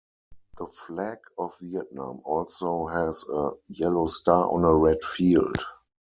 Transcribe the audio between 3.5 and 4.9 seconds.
yellow star on a